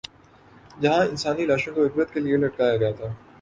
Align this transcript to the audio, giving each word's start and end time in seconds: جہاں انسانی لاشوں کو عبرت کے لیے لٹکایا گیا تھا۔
جہاں 0.81 1.03
انسانی 1.05 1.45
لاشوں 1.45 1.73
کو 1.75 1.85
عبرت 1.85 2.13
کے 2.13 2.19
لیے 2.19 2.37
لٹکایا 2.37 2.77
گیا 2.77 2.91
تھا۔ 2.91 3.13